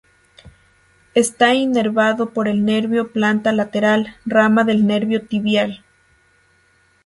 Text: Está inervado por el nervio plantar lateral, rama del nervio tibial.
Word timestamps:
Está 1.13 1.53
inervado 1.53 2.31
por 2.33 2.47
el 2.47 2.65
nervio 2.65 3.11
plantar 3.11 3.53
lateral, 3.53 4.15
rama 4.25 4.63
del 4.63 4.87
nervio 4.87 5.27
tibial. 5.27 5.85